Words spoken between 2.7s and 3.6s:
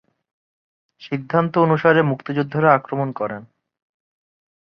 আক্রমণ করেন।